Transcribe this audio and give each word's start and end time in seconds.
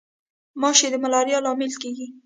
ماشي 0.61 0.87
د 0.91 0.95
ملاریا 1.03 1.39
لامل 1.45 1.71
کیږي 1.81 2.07